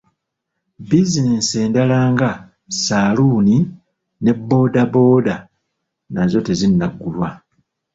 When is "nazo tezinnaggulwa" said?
6.13-7.29